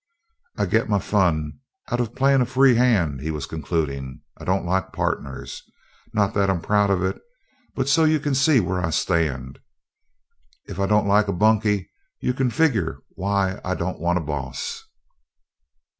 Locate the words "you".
8.05-8.19, 12.19-12.33